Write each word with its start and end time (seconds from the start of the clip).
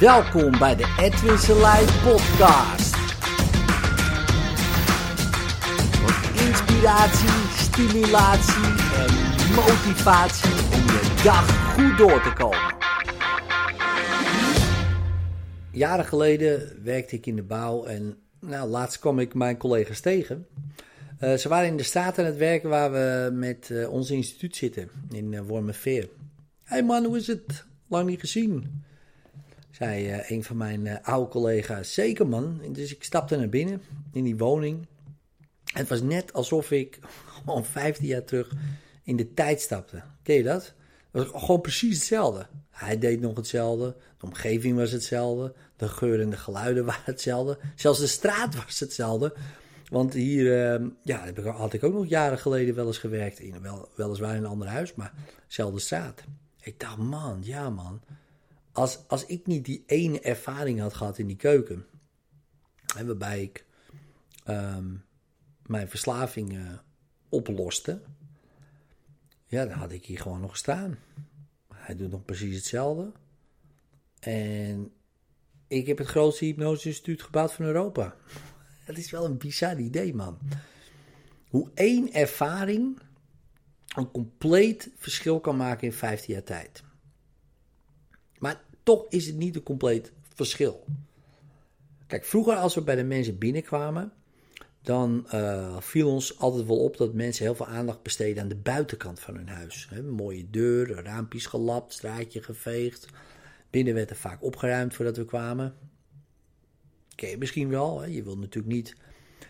Welkom 0.00 0.58
bij 0.58 0.76
de 0.76 0.94
Edwin 1.00 1.38
Selijn 1.38 1.86
podcast. 2.02 2.96
Voor 5.96 6.46
inspiratie, 6.46 7.28
stimulatie 7.56 8.64
en 8.96 9.14
motivatie 9.54 10.50
om 10.50 10.86
je 10.86 11.20
dag 11.24 11.74
goed 11.74 11.98
door 11.98 12.22
te 12.22 12.32
komen. 12.32 12.74
Jaren 15.72 16.04
geleden 16.04 16.82
werkte 16.82 17.16
ik 17.16 17.26
in 17.26 17.36
de 17.36 17.42
bouw 17.42 17.84
en 17.84 18.16
nou, 18.40 18.68
laatst 18.68 18.98
kwam 18.98 19.18
ik 19.18 19.34
mijn 19.34 19.56
collega's 19.56 20.00
tegen. 20.00 20.46
Uh, 21.20 21.34
ze 21.34 21.48
waren 21.48 21.68
in 21.68 21.76
de 21.76 21.82
staat 21.82 22.18
aan 22.18 22.24
het 22.24 22.36
werken 22.36 22.68
waar 22.68 22.92
we 22.92 23.30
met 23.32 23.68
uh, 23.72 23.92
ons 23.92 24.10
instituut 24.10 24.56
zitten, 24.56 24.88
in 25.10 25.32
uh, 25.32 25.40
Wormerveer. 25.40 26.02
Hé 26.02 26.08
hey 26.64 26.82
man, 26.82 27.04
hoe 27.04 27.16
is 27.16 27.26
het? 27.26 27.64
Lang 27.88 28.08
niet 28.08 28.20
gezien. 28.20 28.88
Zei 29.70 30.14
uh, 30.14 30.30
een 30.30 30.44
van 30.44 30.56
mijn 30.56 30.86
uh, 30.86 30.94
oude 31.02 31.30
collega's. 31.30 31.94
Zeker 31.94 32.28
man. 32.28 32.60
Dus 32.72 32.94
ik 32.94 33.04
stapte 33.04 33.36
naar 33.36 33.48
binnen 33.48 33.82
in 34.12 34.24
die 34.24 34.36
woning. 34.36 34.86
Het 35.64 35.88
was 35.88 36.02
net 36.02 36.32
alsof 36.32 36.70
ik 36.70 36.98
gewoon 37.42 37.64
15 37.64 38.06
jaar 38.06 38.24
terug 38.24 38.52
in 39.02 39.16
de 39.16 39.34
tijd 39.34 39.60
stapte. 39.60 40.02
Ken 40.22 40.34
je 40.34 40.42
dat? 40.42 40.74
Het 41.10 41.22
was 41.30 41.42
gewoon 41.42 41.60
precies 41.60 41.94
hetzelfde. 41.94 42.46
Hij 42.70 42.98
deed 42.98 43.20
nog 43.20 43.36
hetzelfde. 43.36 43.96
De 44.18 44.26
omgeving 44.26 44.76
was 44.76 44.90
hetzelfde. 44.90 45.54
De 45.76 45.88
geur 45.88 46.20
en 46.20 46.30
de 46.30 46.36
geluiden 46.36 46.84
waren 46.90 47.02
hetzelfde. 47.04 47.58
Zelfs 47.74 47.98
de 47.98 48.06
straat 48.06 48.64
was 48.64 48.80
hetzelfde. 48.80 49.34
Want 49.88 50.12
hier 50.12 50.80
uh, 50.80 50.86
ja, 51.02 51.32
had 51.42 51.72
ik 51.72 51.84
ook 51.84 51.92
nog 51.92 52.08
jaren 52.08 52.38
geleden 52.38 52.74
wel 52.74 52.86
eens 52.86 52.98
gewerkt. 52.98 53.38
In, 53.38 53.62
wel, 53.62 53.88
weliswaar 53.94 54.34
in 54.34 54.42
een 54.44 54.50
ander 54.50 54.68
huis, 54.68 54.94
maar 54.94 55.12
dezelfde 55.46 55.80
straat. 55.80 56.22
Ik 56.60 56.80
dacht, 56.80 56.96
man, 56.96 57.38
ja 57.42 57.70
man. 57.70 58.00
Als, 58.72 59.08
als 59.08 59.26
ik 59.26 59.46
niet 59.46 59.64
die 59.64 59.82
ene 59.86 60.20
ervaring 60.20 60.80
had 60.80 60.94
gehad 60.94 61.18
in 61.18 61.26
die 61.26 61.36
keuken. 61.36 61.86
Waarbij 63.04 63.42
ik 63.42 63.64
um, 64.48 65.04
mijn 65.66 65.88
verslaving 65.88 66.52
uh, 66.52 66.72
oploste. 67.28 68.00
Ja, 69.46 69.64
dan 69.64 69.78
had 69.78 69.92
ik 69.92 70.04
hier 70.04 70.18
gewoon 70.18 70.40
nog 70.40 70.50
gestaan. 70.50 70.98
Hij 71.74 71.96
doet 71.96 72.10
nog 72.10 72.24
precies 72.24 72.54
hetzelfde. 72.54 73.12
En 74.20 74.92
ik 75.68 75.86
heb 75.86 75.98
het 75.98 76.06
grootste 76.06 76.44
hypnoseinstituut 76.44 77.22
gebouwd 77.22 77.52
van 77.52 77.64
Europa. 77.64 78.14
Dat 78.86 78.96
is 78.96 79.10
wel 79.10 79.24
een 79.24 79.38
bizar 79.38 79.78
idee, 79.78 80.14
man. 80.14 80.38
Hoe 81.48 81.70
één 81.74 82.12
ervaring 82.12 83.00
een 83.96 84.10
compleet 84.10 84.90
verschil 84.96 85.40
kan 85.40 85.56
maken 85.56 85.86
in 85.86 85.92
15 85.92 86.34
jaar 86.34 86.42
tijd. 86.42 86.82
Maar 88.40 88.60
toch 88.82 89.06
is 89.08 89.26
het 89.26 89.36
niet 89.36 89.56
een 89.56 89.62
compleet 89.62 90.12
verschil. 90.34 90.84
Kijk, 92.06 92.24
vroeger 92.24 92.54
als 92.54 92.74
we 92.74 92.82
bij 92.82 92.96
de 92.96 93.04
mensen 93.04 93.38
binnenkwamen, 93.38 94.12
dan 94.82 95.26
uh, 95.34 95.80
viel 95.80 96.10
ons 96.10 96.38
altijd 96.38 96.66
wel 96.66 96.78
op 96.84 96.96
dat 96.96 97.14
mensen 97.14 97.44
heel 97.44 97.54
veel 97.54 97.66
aandacht 97.66 98.02
besteden 98.02 98.42
aan 98.42 98.48
de 98.48 98.56
buitenkant 98.56 99.20
van 99.20 99.36
hun 99.36 99.48
huis. 99.48 99.88
Mooie 100.10 100.50
deur, 100.50 101.04
raampjes 101.04 101.46
gelapt, 101.46 101.92
straatje 101.92 102.42
geveegd. 102.42 103.06
Binnen 103.70 103.94
werd 103.94 104.10
er 104.10 104.16
vaak 104.16 104.42
opgeruimd 104.42 104.94
voordat 104.94 105.16
we 105.16 105.24
kwamen. 105.24 105.74
Ken 107.14 107.30
je 107.30 107.38
misschien 107.38 107.68
wel. 107.68 108.06
Je 108.06 108.22
wilt 108.22 108.40
natuurlijk 108.40 108.74
niet 108.74 108.96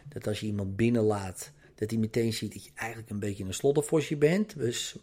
dat 0.09 0.27
als 0.27 0.41
je 0.41 0.47
iemand 0.47 0.77
binnenlaat, 0.77 1.53
dat 1.75 1.91
hij 1.91 1.99
meteen 1.99 2.33
ziet 2.33 2.53
dat 2.53 2.65
je 2.65 2.71
eigenlijk 2.75 3.11
een 3.11 3.21
beetje 3.21 3.45
een 3.45 3.55
slottenvosje 3.55 4.17
bent. 4.17 4.59
Dus, 4.59 4.97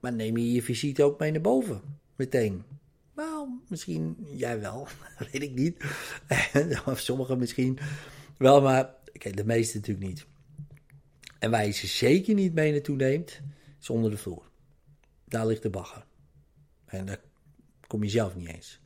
maar 0.00 0.12
neem 0.12 0.36
je 0.36 0.52
je 0.52 0.62
visite 0.62 1.02
ook 1.02 1.18
mee 1.18 1.30
naar 1.30 1.40
boven. 1.40 1.80
Meteen. 2.16 2.64
Nou, 3.40 3.60
misschien 3.68 4.16
jij 4.34 4.60
wel, 4.60 4.88
weet 5.32 5.42
ik 5.42 5.54
niet. 5.54 5.84
of 6.86 6.98
sommigen 6.98 7.38
misschien 7.38 7.78
wel, 8.38 8.62
maar 8.62 8.94
de 9.12 9.44
meeste 9.44 9.76
natuurlijk 9.76 10.06
niet. 10.06 10.26
En 11.38 11.50
waar 11.50 11.66
je 11.66 11.72
ze 11.72 11.86
zeker 11.86 12.34
niet 12.34 12.54
mee 12.54 12.72
naartoe 12.72 12.96
neemt, 12.96 13.40
is 13.80 13.90
onder 13.90 14.10
de 14.10 14.16
vloer. 14.16 14.50
Daar 15.24 15.46
ligt 15.46 15.62
de 15.62 15.70
bagger. 15.70 16.06
En 16.86 17.06
daar 17.06 17.20
kom 17.86 18.02
je 18.02 18.10
zelf 18.10 18.34
niet 18.36 18.48
eens. 18.48 18.80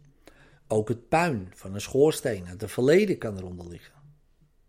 Ook 0.69 0.89
het 0.89 1.09
puin 1.09 1.49
van 1.55 1.75
een 1.75 1.81
schoorsteen 1.81 2.47
uit 2.47 2.61
het 2.61 2.71
verleden 2.71 3.19
kan 3.19 3.37
eronder 3.37 3.69
liggen. 3.69 3.95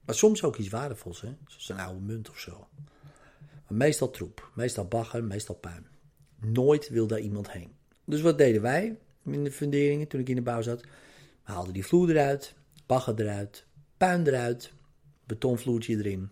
Maar 0.05 0.15
soms 0.15 0.43
ook 0.43 0.57
iets 0.57 0.69
waardevols, 0.69 1.21
hè? 1.21 1.35
zoals 1.47 1.69
een 1.69 1.79
oude 1.79 2.01
munt 2.01 2.29
of 2.29 2.39
zo. 2.39 2.67
Maar 3.67 3.77
meestal 3.77 4.09
troep, 4.09 4.51
meestal 4.55 4.85
bagger, 4.87 5.23
meestal 5.23 5.55
puin. 5.55 5.87
Nooit 6.39 6.89
wil 6.89 7.07
daar 7.07 7.19
iemand 7.19 7.51
heen. 7.51 7.75
Dus 8.05 8.21
wat 8.21 8.37
deden 8.37 8.61
wij 8.61 8.97
in 9.33 9.43
de 9.43 9.51
funderingen 9.51 10.07
toen 10.07 10.19
ik 10.19 10.29
in 10.29 10.35
de 10.35 10.41
bouw 10.41 10.61
zat? 10.61 10.81
We 10.81 11.51
haalden 11.51 11.73
die 11.73 11.85
vloer 11.85 12.09
eruit, 12.09 12.55
bagger 12.85 13.19
eruit, 13.21 13.65
puin 13.97 14.27
eruit, 14.27 14.73
betonvloertje 15.25 15.97
erin, 15.97 16.29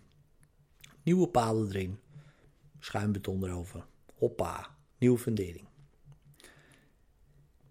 nieuwe 1.02 1.28
palen 1.28 1.68
erin, 1.68 1.98
schuimbeton 2.78 3.44
erover. 3.44 3.86
Hoppa, 4.14 4.76
nieuwe 4.98 5.18
fundering. 5.18 5.68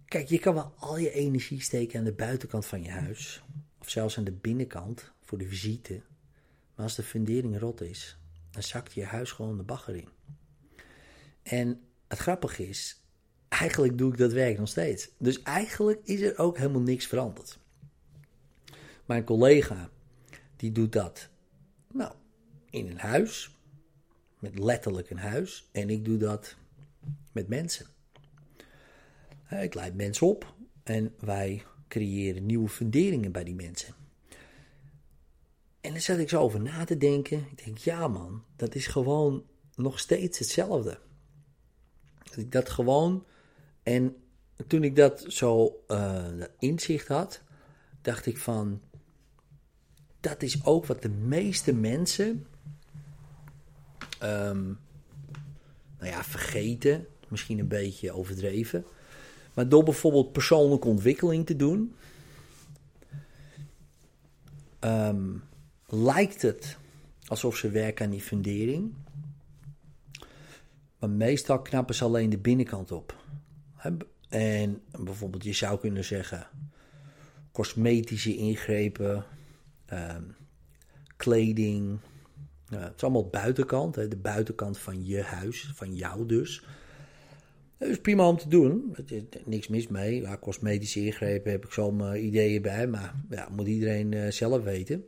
Kijk, 0.06 0.29
je 0.29 0.39
kan 0.39 0.53
wel 0.53 0.73
al 0.78 0.97
je 0.97 1.11
energie 1.11 1.61
steken 1.61 2.00
aan 2.00 2.05
de 2.05 2.13
buitenkant 2.13 2.66
van 2.66 2.84
je 2.84 2.90
huis, 2.90 3.44
of 3.79 3.90
zelfs 3.90 4.17
aan 4.17 4.23
de 4.23 4.31
binnenkant 4.31 5.11
voor 5.22 5.38
de 5.38 5.47
visite. 5.47 6.01
Maar 6.75 6.85
als 6.85 6.95
de 6.95 7.03
fundering 7.03 7.59
rot 7.59 7.81
is, 7.81 8.17
dan 8.51 8.63
zakt 8.63 8.94
je 8.94 9.05
huis 9.05 9.31
gewoon 9.31 9.57
de 9.57 9.63
bagger 9.63 9.95
in. 9.95 10.09
En 11.44 11.81
het 12.07 12.19
grappige 12.19 12.67
is, 12.67 13.03
eigenlijk 13.53 13.97
doe 13.97 14.12
ik 14.12 14.18
dat 14.18 14.31
werk 14.31 14.58
nog 14.58 14.68
steeds. 14.68 15.09
Dus 15.18 15.41
eigenlijk 15.41 16.00
is 16.03 16.22
er 16.22 16.38
ook 16.38 16.58
helemaal 16.58 16.81
niks 16.81 17.08
veranderd. 17.08 17.59
Mijn 19.06 19.24
collega, 19.24 19.90
die 20.56 20.72
doet 20.72 20.91
dat, 20.91 21.30
nou, 21.94 22.14
in 22.69 22.88
een 22.88 23.00
huis, 23.00 23.56
met 24.40 24.59
letterlijk 24.59 25.09
een 25.09 25.18
huis. 25.18 25.69
En 25.72 25.90
ik 25.90 26.06
doe 26.06 26.18
dat 26.18 26.56
met 27.31 27.47
mensen. 27.47 27.86
Ik 29.50 29.74
leid 29.74 29.96
mensen 29.96 30.28
op 30.28 30.53
en 30.84 31.14
wij 31.20 31.64
creëren 31.88 32.46
nieuwe 32.46 32.70
funderingen 32.70 33.31
bij 33.31 33.44
die 33.44 33.56
mensen. 33.56 33.96
En 35.81 35.91
dan 35.91 36.02
zat 36.02 36.18
ik 36.18 36.30
zo 36.30 36.41
over 36.41 36.62
na 36.62 36.84
te 36.85 36.97
denken. 36.97 37.38
Ik 37.38 37.66
denk, 37.66 37.78
ja 37.78 38.08
man, 38.08 38.44
dat 38.56 38.75
is 38.75 38.88
gewoon 38.88 39.46
nog 39.75 40.00
steeds 40.00 40.40
hetzelfde. 40.40 41.00
Dat 42.24 42.38
ik 42.38 42.52
dat 42.52 42.70
gewoon. 42.70 43.25
En 43.84 44.16
toen 44.68 44.84
ik 44.84 44.96
dat 44.96 45.26
zo 45.28 45.80
uh, 45.88 46.26
inzicht 46.60 47.08
had, 47.08 47.42
dacht 48.02 48.26
ik 48.26 48.38
van. 48.38 48.82
Dat 50.20 50.42
is 50.42 50.66
ook 50.66 50.86
wat 50.86 51.02
de 51.02 51.10
meeste 51.10 51.74
mensen. 51.74 52.46
Um, 54.24 54.80
nou 56.00 56.12
ja, 56.12 56.24
vergeten. 56.24 57.08
Misschien 57.28 57.60
een 57.60 57.68
beetje 57.68 58.12
overdreven. 58.12 58.86
Maar 59.54 59.70
door 59.70 59.84
bijvoorbeeld 59.84 60.32
persoonlijke 60.32 60.88
ontwikkeling 60.88 61.46
te 61.46 61.56
doen. 61.56 61.96
Um, 64.80 65.44
lijkt 65.88 66.42
het 66.42 66.78
alsof 67.28 67.58
ze 67.58 67.70
werken 67.70 68.06
aan 68.06 68.12
die 68.12 68.22
fundering. 68.22 68.94
Maar 71.00 71.10
meestal 71.10 71.62
knappen 71.62 71.96
ze 71.96 72.04
alleen 72.04 72.30
de 72.30 72.38
binnenkant 72.38 72.92
op. 72.92 73.22
En 74.30 74.82
bijvoorbeeld, 75.00 75.44
je 75.44 75.54
zou 75.54 75.80
kunnen 75.80 76.04
zeggen: 76.04 76.48
cosmetische 77.52 78.36
ingrepen, 78.36 79.26
um, 79.94 80.36
kleding. 81.18 82.00
Het 82.70 82.96
is 82.96 83.04
allemaal 83.04 83.30
buitenkant, 83.30 83.96
hè, 83.96 84.08
de 84.08 84.18
buitenkant 84.18 84.78
van 84.78 85.06
je 85.06 85.22
huis, 85.22 85.72
van 85.74 85.96
jou 85.96 86.26
dus. 86.26 86.64
Dat 87.78 87.90
is 87.90 88.02
prima 88.02 88.28
om 88.28 88.38
te 88.38 88.47
doen. 88.50 88.96
Niks 89.46 89.68
mis 89.68 89.88
mee. 89.88 90.22
Ja, 90.22 90.38
cosmetische 90.38 91.06
ingrepen 91.06 91.52
heb 91.52 91.66
ik 91.66 91.72
zo 91.72 91.91
mijn 91.91 92.26
ideeën 92.26 92.62
bij, 92.62 92.88
maar 92.88 93.16
ja, 93.29 93.50
moet 93.50 93.68
iedereen 93.68 94.12
uh, 94.12 94.32
zelf 94.32 94.64
weten. 94.64 95.03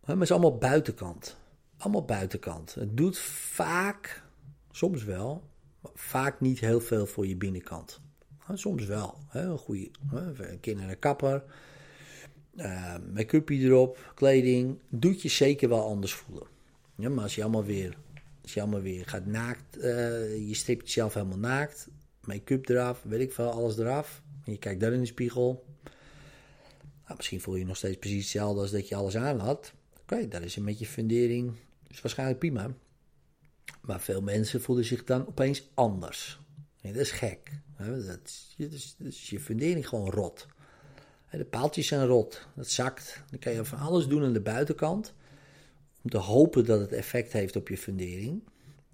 Maar 0.00 0.16
het 0.16 0.22
is 0.22 0.30
allemaal 0.30 0.58
buitenkant. 0.58 1.36
Allemaal 1.76 2.04
buitenkant. 2.04 2.74
Het 2.74 2.96
doet 2.96 3.18
vaak, 3.18 4.22
soms 4.70 5.04
wel, 5.04 5.48
vaak 5.94 6.40
niet 6.40 6.60
heel 6.60 6.80
veel 6.80 7.06
voor 7.06 7.26
je 7.26 7.36
binnenkant. 7.36 8.00
Soms 8.54 8.84
wel. 8.84 9.18
Een 9.32 9.58
goede, 9.58 9.90
een 10.62 10.98
kapper. 10.98 11.44
Uh, 12.56 12.94
make-upje 13.12 13.58
erop, 13.58 14.12
kleding. 14.14 14.78
Doet 14.88 15.22
je 15.22 15.28
zeker 15.28 15.68
wel 15.68 15.84
anders 15.84 16.14
voelen. 16.14 16.46
Ja, 16.94 17.08
maar 17.08 17.22
als 17.22 17.34
je 17.34 17.42
allemaal 17.42 17.64
weer, 17.64 17.96
als 18.42 18.54
je 18.54 18.60
allemaal 18.60 18.80
weer 18.80 19.06
gaat 19.06 19.26
naakt, 19.26 19.78
uh, 19.78 20.48
je 20.48 20.54
stript 20.54 20.86
jezelf 20.86 21.14
helemaal 21.14 21.38
naakt. 21.38 21.88
Make-up 22.24 22.68
eraf, 22.68 23.02
weet 23.02 23.20
ik 23.20 23.32
veel, 23.32 23.50
alles 23.50 23.78
eraf. 23.78 24.22
En 24.44 24.52
je 24.52 24.58
kijkt 24.58 24.80
daar 24.80 24.92
in 24.92 25.00
de 25.00 25.06
spiegel. 25.06 25.64
Nou, 27.04 27.16
misschien 27.16 27.40
voel 27.40 27.54
je 27.54 27.60
je 27.60 27.66
nog 27.66 27.76
steeds 27.76 27.98
precies 27.98 28.22
hetzelfde 28.22 28.60
als 28.60 28.70
dat 28.70 28.88
je 28.88 28.94
alles 28.94 29.16
aan 29.16 29.38
had. 29.38 29.72
Oké, 29.92 30.14
okay, 30.14 30.28
dat 30.28 30.42
is 30.42 30.56
een 30.56 30.64
beetje 30.64 30.86
fundering. 30.86 31.52
Is 31.88 32.00
waarschijnlijk 32.00 32.38
prima. 32.38 32.70
Maar 33.88 34.00
veel 34.00 34.20
mensen 34.20 34.60
voelen 34.60 34.84
zich 34.84 35.04
dan 35.04 35.26
opeens 35.26 35.68
anders. 35.74 36.40
dat 36.82 36.94
is 36.94 37.10
gek. 37.10 37.60
Dat 37.78 38.18
is, 38.24 38.54
dus, 38.56 38.94
dus 38.98 39.30
je 39.30 39.40
fundering 39.40 39.88
gewoon 39.88 40.10
rot. 40.10 40.46
De 41.30 41.44
paaltjes 41.44 41.86
zijn 41.86 42.06
rot, 42.06 42.46
dat 42.56 42.68
zakt. 42.68 43.22
Dan 43.30 43.38
kan 43.38 43.52
je 43.52 43.64
van 43.64 43.78
alles 43.78 44.06
doen 44.06 44.24
aan 44.24 44.32
de 44.32 44.40
buitenkant. 44.40 45.14
Om 46.02 46.10
te 46.10 46.16
hopen 46.16 46.64
dat 46.64 46.80
het 46.80 46.92
effect 46.92 47.32
heeft 47.32 47.56
op 47.56 47.68
je 47.68 47.78
fundering. 47.78 48.42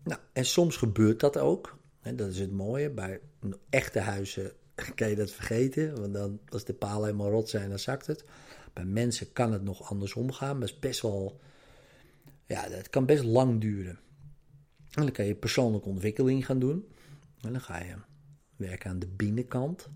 Nou, 0.05 0.21
en 0.33 0.45
soms 0.45 0.77
gebeurt 0.77 1.21
dat 1.21 1.39
ook. 1.39 1.79
Dat 2.03 2.29
is 2.29 2.39
het 2.39 2.53
mooie. 2.53 2.91
Bij 2.91 3.21
echte 3.71 4.01
huizen 4.01 4.53
kan 4.95 5.09
je 5.09 5.17
dat 5.17 5.31
vergeten. 5.31 6.01
Want 6.01 6.15
dan, 6.15 6.41
als 6.49 6.65
de 6.65 6.75
palen 6.75 7.05
helemaal 7.05 7.31
rot 7.31 7.49
zijn, 7.49 7.69
dan 7.69 7.79
zakt 7.79 8.07
het. 8.07 8.25
Bij 8.73 8.85
mensen 8.85 9.33
kan 9.33 9.53
het 9.53 9.63
nog 9.63 9.91
andersom 9.91 10.33
gaan. 10.33 10.53
Maar 10.59 10.67
het 10.67 10.75
is 10.75 10.79
best 10.79 11.01
wel. 11.01 11.41
Ja, 12.47 12.69
het 12.71 12.91
kan 12.91 13.07
best 13.07 13.25
lang 13.25 13.61
duren. 13.61 13.99
En 14.95 15.03
dan 15.03 15.13
kan 15.13 15.25
je 15.25 15.35
persoonlijke 15.35 15.89
ontwikkeling 15.89 16.47
gaan 16.47 16.59
doen. 16.59 16.89
En 17.41 17.53
dan 17.53 17.61
ga 17.61 17.83
je 17.83 17.95
werken 18.57 18.91
aan 18.91 18.99
de 18.99 19.09
binnenkant. 19.09 19.89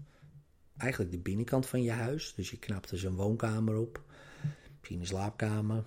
Eigenlijk 0.76 1.10
de 1.10 1.18
binnenkant 1.18 1.66
van 1.66 1.82
je 1.82 1.90
huis. 1.90 2.34
Dus 2.34 2.50
je 2.50 2.58
knapt 2.58 2.90
er 2.90 3.06
een 3.06 3.14
woonkamer 3.14 3.76
op. 3.76 4.04
Misschien 4.78 5.00
een 5.00 5.06
slaapkamer. 5.06 5.84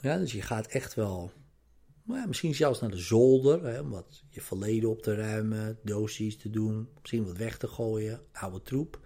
Ja, 0.00 0.18
dus 0.18 0.32
je 0.32 0.42
gaat 0.42 0.66
echt 0.66 0.94
wel. 0.94 1.32
Nou 2.02 2.20
ja, 2.20 2.26
misschien 2.26 2.54
zelfs 2.54 2.80
naar 2.80 2.90
de 2.90 2.96
zolder. 2.96 3.64
Hè, 3.64 3.80
om 3.80 3.90
wat 3.90 4.24
je 4.28 4.40
verleden 4.40 4.90
op 4.90 5.02
te 5.02 5.14
ruimen. 5.14 5.78
Doosjes 5.82 6.36
te 6.36 6.50
doen. 6.50 6.88
Misschien 7.00 7.24
wat 7.24 7.36
weg 7.36 7.58
te 7.58 7.68
gooien. 7.68 8.20
Oude 8.32 8.62
troep. 8.62 9.00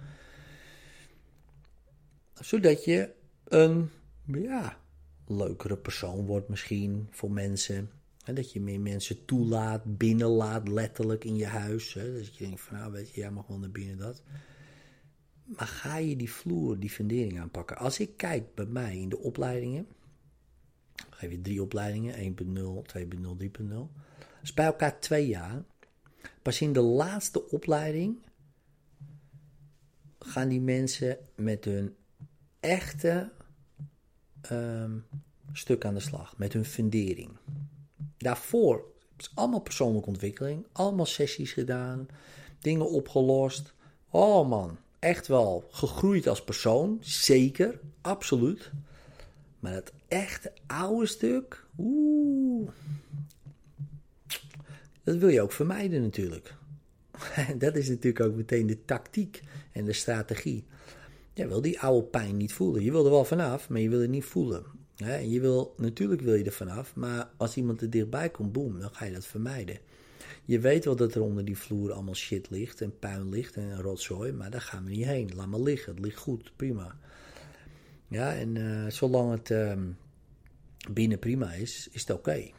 Zodat 2.35 2.85
je 2.85 3.11
een 3.45 3.91
ja, 4.27 4.81
leukere 5.27 5.77
persoon 5.77 6.27
wordt 6.27 6.49
misschien 6.49 7.09
voor 7.11 7.31
mensen. 7.31 7.91
Dat 8.35 8.53
je 8.53 8.61
meer 8.61 8.81
mensen 8.81 9.25
toelaat, 9.25 9.97
binnenlaat, 9.99 10.69
letterlijk 10.69 11.25
in 11.25 11.37
je 11.37 11.47
huis. 11.47 11.95
Hè, 11.95 12.13
dat 12.13 12.37
je 12.37 12.45
denkt 12.45 12.61
van, 12.61 12.77
nou 12.77 12.93
weet 12.93 13.11
je, 13.11 13.21
jij 13.21 13.31
mag 13.31 13.47
wel 13.47 13.59
naar 13.59 13.71
binnen 13.71 13.99
dat. 13.99 14.23
Maar 15.45 15.67
ga 15.67 15.97
je 15.97 16.17
die 16.17 16.33
vloer, 16.33 16.79
die 16.79 16.91
fundering 16.91 17.41
aanpakken? 17.41 17.77
Als 17.77 18.01
ik 18.01 18.17
kijk 18.17 18.55
bij 18.55 18.67
mij 18.67 18.99
in 18.99 19.09
de 19.09 19.19
opleidingen, 19.19 19.87
geef 21.11 21.31
je 21.31 21.41
drie 21.41 21.63
opleidingen, 21.63 22.15
1.0, 22.15 22.83
2.0, 22.83 23.37
3.0. 23.37 23.75
Dus 24.41 24.55
bij 24.55 24.67
elkaar 24.67 25.01
twee 25.01 25.27
jaar. 25.27 25.65
Pas 26.43 26.61
in 26.61 26.73
de 26.73 26.81
laatste 26.81 27.51
opleiding 27.51 28.19
gaan 30.19 30.49
die 30.49 30.61
mensen 30.61 31.19
met 31.37 31.65
hun 31.65 31.95
echte 32.61 33.33
um, 34.51 35.05
stuk 35.53 35.85
aan 35.85 35.95
de 35.95 36.01
slag, 36.01 36.39
met 36.39 36.53
hun 36.53 36.65
fundering. 36.65 37.31
Daarvoor 38.19 38.85
is 39.19 39.31
allemaal 39.35 39.61
persoonlijke 39.61 40.09
ontwikkeling, 40.09 40.67
allemaal 40.73 41.07
sessies 41.07 41.53
gedaan, 41.53 42.09
dingen 42.61 42.91
opgelost. 42.91 43.75
Oh 44.11 44.49
man, 44.49 44.79
echt 44.99 45.27
wel 45.27 45.65
gegroeid 45.71 46.27
als 46.27 46.45
persoon, 46.45 46.99
zeker, 47.01 47.81
absoluut. 48.01 48.71
Maar 49.61 49.73
het 49.73 49.93
echte 50.09 50.53
oude 50.67 51.07
stuk, 51.07 51.67
oeh, 51.79 52.71
dat 55.05 55.17
wil 55.17 55.29
je 55.29 55.43
ook 55.43 55.53
vermijden 55.53 56.03
natuurlijk. 56.03 56.55
dat 57.59 57.77
is 57.77 57.89
natuurlijk 57.89 58.25
ook 58.25 58.35
meteen 58.35 58.67
de 58.67 58.85
tactiek 58.85 59.43
en 59.73 59.85
de 59.85 59.93
strategie. 59.93 60.65
Je 61.33 61.49
wil 61.49 61.61
die 61.61 61.81
oude 61.81 62.07
pijn 62.07 62.37
niet 62.37 62.53
voelen. 62.53 62.83
Je 62.83 62.91
wil 62.91 63.05
er 63.05 63.11
wel 63.11 63.25
vanaf, 63.25 63.69
maar 63.69 63.81
je 63.81 63.89
wil 63.89 64.01
het 64.01 64.11
niet 64.11 64.25
voelen. 64.25 64.65
Je 65.05 65.41
wil, 65.41 65.75
natuurlijk 65.77 66.21
wil 66.21 66.35
je 66.35 66.45
er 66.45 66.53
vanaf, 66.53 66.95
maar 66.95 67.31
als 67.37 67.57
iemand 67.57 67.81
er 67.81 67.91
dichtbij 67.91 68.31
komt, 68.31 68.53
boem, 68.53 68.79
dan 68.79 68.95
ga 68.95 69.05
je 69.05 69.13
dat 69.13 69.27
vermijden. 69.27 69.79
Je 70.45 70.61
weet 70.61 70.85
wel 70.85 70.97
dat 70.97 71.15
er 71.15 71.23
onder 71.23 71.45
die 71.45 71.59
vloer 71.59 71.93
allemaal 71.93 72.15
shit 72.15 72.51
ligt 72.51 72.81
en 72.81 72.99
puin 72.99 73.29
ligt 73.29 73.57
en 73.57 73.81
rotzooi, 73.81 74.33
maar 74.33 74.51
daar 74.51 74.61
gaan 74.61 74.85
we 74.85 74.91
niet 74.91 75.05
heen. 75.05 75.31
Laat 75.35 75.47
maar 75.47 75.61
liggen, 75.61 75.95
het 75.95 76.05
ligt 76.05 76.19
goed, 76.19 76.53
prima. 76.57 76.99
Ja, 78.09 78.35
en 78.35 78.55
uh, 78.55 78.91
zolang 78.91 79.31
het 79.31 79.51
uh, 79.51 79.73
binnen 80.91 81.19
prima 81.19 81.53
is, 81.53 81.89
is 81.93 82.01
het 82.01 82.11
oké. 82.11 82.51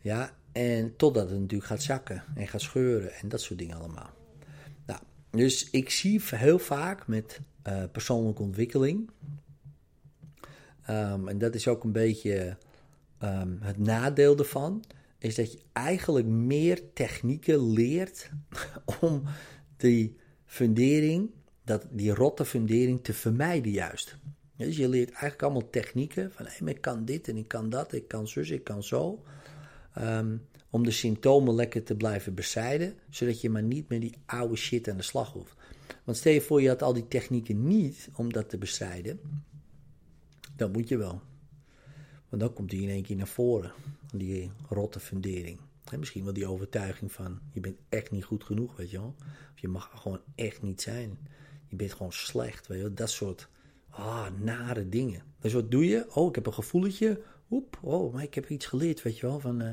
Ja, 0.00 0.36
en 0.52 0.96
totdat 0.96 1.30
het 1.30 1.40
natuurlijk 1.40 1.68
gaat 1.68 1.82
zakken 1.82 2.24
en 2.34 2.48
gaat 2.48 2.60
scheuren 2.60 3.12
en 3.12 3.28
dat 3.28 3.40
soort 3.40 3.58
dingen 3.58 3.76
allemaal. 3.76 4.10
Nou, 4.86 5.00
dus 5.30 5.70
ik 5.70 5.90
zie 5.90 6.22
heel 6.24 6.58
vaak 6.58 7.06
met 7.06 7.40
uh, 7.68 7.82
persoonlijke 7.92 8.42
ontwikkeling. 8.42 9.10
Um, 10.90 11.28
en 11.28 11.38
dat 11.38 11.54
is 11.54 11.68
ook 11.68 11.84
een 11.84 11.92
beetje 11.92 12.56
um, 13.22 13.58
het 13.60 13.78
nadeel 13.78 14.38
ervan. 14.38 14.84
Is 15.18 15.34
dat 15.34 15.52
je 15.52 15.58
eigenlijk 15.72 16.26
meer 16.26 16.92
technieken 16.92 17.70
leert 17.72 18.30
om 19.00 19.22
die 19.76 20.16
fundering, 20.44 21.30
dat, 21.64 21.86
die 21.90 22.14
rotte 22.14 22.44
fundering 22.44 23.04
te 23.04 23.12
vermijden 23.12 23.72
juist. 23.72 24.16
Dus 24.56 24.76
je 24.76 24.88
leert 24.88 25.10
eigenlijk 25.10 25.42
allemaal 25.42 25.70
technieken 25.70 26.32
van 26.32 26.68
ik 26.68 26.80
kan 26.80 27.04
dit 27.04 27.28
en 27.28 27.36
ik 27.36 27.48
kan 27.48 27.70
dat, 27.70 27.92
ik 27.92 28.08
kan 28.08 28.28
zus, 28.28 28.50
ik 28.50 28.64
kan 28.64 28.82
zo. 28.82 29.22
Um, 29.98 30.46
om 30.70 30.84
de 30.84 30.90
symptomen 30.90 31.54
lekker 31.54 31.82
te 31.82 31.96
blijven 31.96 32.34
bestrijden, 32.34 32.94
zodat 33.10 33.40
je 33.40 33.50
maar 33.50 33.62
niet 33.62 33.88
met 33.88 34.00
die 34.00 34.14
oude 34.26 34.56
shit 34.56 34.88
aan 34.88 34.96
de 34.96 35.02
slag 35.02 35.32
hoeft. 35.32 35.54
Want 36.04 36.16
stel 36.16 36.32
je 36.32 36.40
voor, 36.40 36.62
je 36.62 36.68
had 36.68 36.82
al 36.82 36.92
die 36.92 37.08
technieken 37.08 37.66
niet 37.66 38.08
om 38.14 38.32
dat 38.32 38.48
te 38.48 38.58
bestrijden, 38.58 39.20
dan 40.58 40.70
moet 40.70 40.88
je 40.88 40.96
wel. 40.96 41.20
Want 42.28 42.42
dan 42.42 42.52
komt 42.52 42.70
die 42.70 42.82
in 42.82 42.88
één 42.88 43.02
keer 43.02 43.16
naar 43.16 43.28
voren, 43.28 43.72
die 44.14 44.50
rotte 44.68 45.00
fundering. 45.00 45.58
En 45.90 45.98
misschien 45.98 46.24
wel 46.24 46.32
die 46.32 46.46
overtuiging 46.46 47.12
van, 47.12 47.40
je 47.52 47.60
bent 47.60 47.76
echt 47.88 48.10
niet 48.10 48.24
goed 48.24 48.44
genoeg, 48.44 48.76
weet 48.76 48.90
je 48.90 48.98
wel. 48.98 49.14
Of 49.54 49.60
je 49.60 49.68
mag 49.68 49.90
gewoon 49.94 50.20
echt 50.34 50.62
niet 50.62 50.82
zijn. 50.82 51.18
Je 51.66 51.76
bent 51.76 51.92
gewoon 51.92 52.12
slecht, 52.12 52.66
weet 52.66 52.78
je 52.78 52.84
wel. 52.84 52.94
Dat 52.94 53.10
soort 53.10 53.48
ah, 53.90 54.26
nare 54.40 54.88
dingen. 54.88 55.22
Dus 55.40 55.52
wat 55.52 55.70
doe 55.70 55.86
je? 55.86 56.06
Oh, 56.14 56.28
ik 56.28 56.34
heb 56.34 56.46
een 56.46 56.54
gevoeletje. 56.54 57.22
Oep, 57.50 57.78
oh, 57.82 58.12
maar 58.12 58.22
ik 58.22 58.34
heb 58.34 58.48
iets 58.48 58.66
geleerd, 58.66 59.02
weet 59.02 59.18
je 59.18 59.26
wel, 59.26 59.40
van... 59.40 59.62
Uh, 59.62 59.68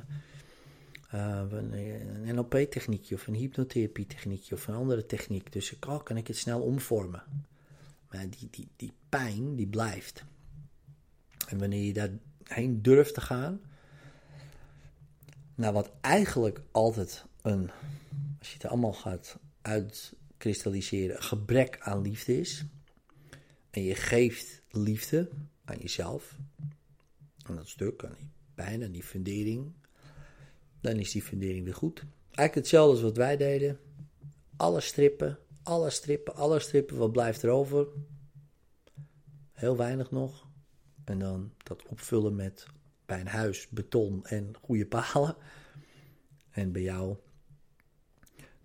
uh, 1.13 1.41
een 1.49 2.35
NLP-techniekje 2.35 3.15
of 3.15 3.27
een 3.27 3.33
hypnotherapie-techniekje 3.33 4.55
of 4.55 4.67
een 4.67 4.75
andere 4.75 5.05
techniek. 5.05 5.51
Dus 5.51 5.75
oh, 5.87 6.03
kan 6.03 6.17
ik 6.17 6.27
het 6.27 6.37
snel 6.37 6.61
omvormen. 6.61 7.23
Maar 8.11 8.29
die, 8.29 8.47
die, 8.51 8.67
die 8.75 8.93
pijn, 9.09 9.55
die 9.55 9.67
blijft. 9.67 10.25
En 11.47 11.57
wanneer 11.57 11.83
je 11.83 11.93
daarheen 11.93 12.81
durft 12.81 13.13
te 13.13 13.21
gaan, 13.21 13.61
nou 15.55 15.73
wat 15.73 15.91
eigenlijk 16.01 16.61
altijd 16.71 17.25
een, 17.41 17.71
als 18.39 18.47
je 18.47 18.53
het 18.53 18.65
allemaal 18.65 18.93
gaat 18.93 19.37
uitkristalliseren, 19.61 21.23
gebrek 21.23 21.79
aan 21.79 22.01
liefde 22.01 22.39
is. 22.39 22.65
En 23.69 23.83
je 23.83 23.95
geeft 23.95 24.61
liefde 24.69 25.29
aan 25.65 25.77
jezelf. 25.77 26.37
Aan 27.43 27.55
dat 27.55 27.69
stuk, 27.69 28.03
aan 28.03 28.15
die 28.17 28.29
pijn, 28.53 28.83
aan 28.83 28.91
die 28.91 29.03
fundering, 29.03 29.73
dan 30.81 30.95
is 30.95 31.11
die 31.11 31.21
fundering 31.21 31.63
weer 31.65 31.75
goed. 31.75 31.99
Eigenlijk 31.99 32.55
hetzelfde 32.55 32.91
als 32.91 33.01
wat 33.01 33.17
wij 33.17 33.37
deden. 33.37 33.79
Alle 34.57 34.81
strippen, 34.81 35.39
alle 35.63 35.89
strippen, 35.89 36.35
alle 36.35 36.59
strippen, 36.59 36.97
wat 36.97 37.11
blijft 37.11 37.43
er 37.43 37.49
over? 37.49 37.87
Heel 39.51 39.77
weinig 39.77 40.11
nog. 40.11 40.47
En 41.05 41.19
dan 41.19 41.53
dat 41.63 41.85
opvullen 41.85 42.35
met 42.35 42.65
bij 43.05 43.19
een 43.19 43.27
huis 43.27 43.67
beton 43.69 44.25
en 44.25 44.53
goede 44.61 44.85
palen. 44.85 45.35
En 46.51 46.71
bij 46.71 46.81
jou 46.81 47.17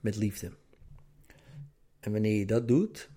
met 0.00 0.16
liefde. 0.16 0.52
En 2.00 2.12
wanneer 2.12 2.38
je 2.38 2.47
dat 2.47 2.68
doet, 2.68 3.09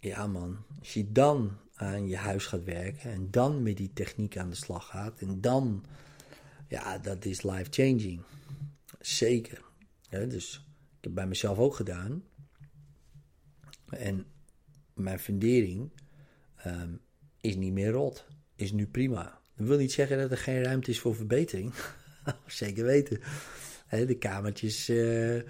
ja 0.00 0.26
man, 0.26 0.64
als 0.78 0.94
je 0.94 1.12
dan 1.12 1.58
aan 1.74 2.08
je 2.08 2.16
huis 2.16 2.46
gaat 2.46 2.64
werken 2.64 3.10
en 3.10 3.30
dan 3.30 3.62
met 3.62 3.76
die 3.76 3.92
techniek 3.92 4.36
aan 4.36 4.50
de 4.50 4.56
slag 4.56 4.86
gaat 4.86 5.20
en 5.20 5.40
dan 5.40 5.84
ja, 6.68 6.98
dat 6.98 7.24
is 7.24 7.42
life-changing. 7.42 8.20
Zeker. 9.00 9.62
dus 10.08 10.56
ik 10.98 11.04
heb 11.04 11.14
bij 11.14 11.26
mezelf 11.26 11.58
ook 11.58 11.74
gedaan. 11.74 12.24
En 13.88 14.26
mijn 14.94 15.18
fundering 15.18 15.90
ehm, 16.56 16.94
is 17.40 17.56
niet 17.56 17.72
meer 17.72 17.90
rot. 17.90 18.26
Is 18.60 18.72
nu 18.72 18.86
prima. 18.86 19.40
Dat 19.56 19.66
wil 19.66 19.78
niet 19.78 19.92
zeggen 19.92 20.18
dat 20.18 20.30
er 20.30 20.36
geen 20.36 20.62
ruimte 20.62 20.90
is 20.90 21.00
voor 21.00 21.14
verbetering. 21.14 21.72
Zeker 22.46 22.84
weten. 22.84 23.20
de 23.90 24.16
kamertjes 24.18 24.88
uh, 24.88 25.40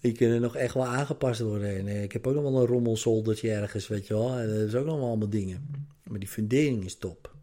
die 0.00 0.12
kunnen 0.12 0.40
nog 0.40 0.56
echt 0.56 0.74
wel 0.74 0.86
aangepast 0.86 1.40
worden. 1.40 1.76
En, 1.78 1.86
eh, 1.86 2.02
ik 2.02 2.12
heb 2.12 2.26
ook 2.26 2.34
nog 2.34 2.42
wel 2.42 2.60
een 2.60 2.66
rommelzoldertje 2.66 3.50
ergens, 3.50 3.88
weet 3.88 4.06
je 4.06 4.14
wel. 4.14 4.28
dat 4.28 4.48
is 4.48 4.74
ook 4.74 4.86
nog 4.86 4.96
wel 4.96 5.08
allemaal 5.08 5.28
dingen. 5.28 5.86
Maar 6.02 6.18
die 6.18 6.28
fundering 6.28 6.84
is 6.84 6.96
top. 6.96 7.34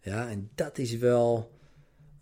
Ja, 0.00 0.28
en 0.28 0.50
dat 0.54 0.78
is 0.78 0.96
wel 0.96 1.58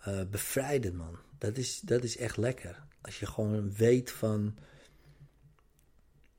uh, 0.08 0.20
bevrijden, 0.30 0.96
man. 0.96 1.18
Dat 1.38 1.56
is, 1.56 1.80
dat 1.80 2.02
is 2.02 2.16
echt 2.16 2.36
lekker. 2.36 2.82
Als 3.00 3.18
je 3.18 3.26
gewoon 3.26 3.74
weet 3.74 4.10
van, 4.10 4.56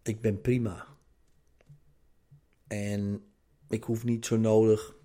ik 0.03 0.21
ben 0.21 0.41
prima. 0.41 0.85
En 2.67 3.21
ik 3.69 3.83
hoef 3.83 4.03
niet 4.03 4.25
zo 4.25 4.37
nodig 4.37 4.97